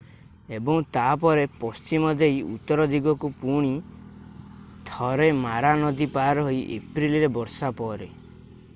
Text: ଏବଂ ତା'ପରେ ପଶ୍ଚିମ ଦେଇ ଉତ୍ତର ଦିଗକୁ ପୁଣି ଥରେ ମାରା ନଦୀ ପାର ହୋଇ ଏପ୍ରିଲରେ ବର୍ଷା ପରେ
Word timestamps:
ଏବଂ 0.57 0.77
ତା'ପରେ 0.95 1.41
ପଶ୍ଚିମ 1.63 2.13
ଦେଇ 2.21 2.39
ଉତ୍ତର 2.53 2.87
ଦିଗକୁ 2.93 3.31
ପୁଣି 3.43 3.69
ଥରେ 4.91 5.27
ମାରା 5.45 5.75
ନଦୀ 5.83 6.07
ପାର 6.17 6.47
ହୋଇ 6.49 6.63
ଏପ୍ରିଲରେ 6.79 7.29
ବର୍ଷା 7.37 7.71
ପରେ 7.83 8.09